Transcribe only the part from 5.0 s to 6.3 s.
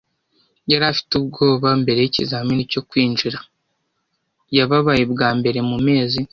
bwa mbere mumezi.